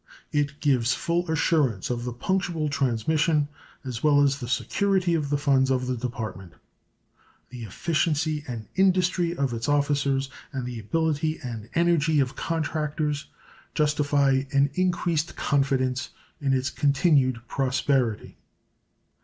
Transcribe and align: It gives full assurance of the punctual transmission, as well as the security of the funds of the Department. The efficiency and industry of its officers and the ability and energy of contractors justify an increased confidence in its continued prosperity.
It 0.31 0.59
gives 0.61 0.95
full 0.95 1.29
assurance 1.29 1.91
of 1.91 2.05
the 2.05 2.11
punctual 2.11 2.69
transmission, 2.69 3.49
as 3.85 4.01
well 4.01 4.21
as 4.23 4.39
the 4.39 4.47
security 4.47 5.13
of 5.13 5.29
the 5.29 5.37
funds 5.37 5.69
of 5.69 5.85
the 5.85 5.95
Department. 5.95 6.53
The 7.51 7.65
efficiency 7.65 8.43
and 8.47 8.67
industry 8.75 9.37
of 9.37 9.53
its 9.53 9.69
officers 9.69 10.31
and 10.51 10.65
the 10.65 10.79
ability 10.79 11.39
and 11.43 11.69
energy 11.75 12.19
of 12.19 12.35
contractors 12.35 13.27
justify 13.75 14.45
an 14.51 14.71
increased 14.73 15.35
confidence 15.35 16.09
in 16.39 16.51
its 16.51 16.71
continued 16.71 17.39
prosperity. 17.47 18.39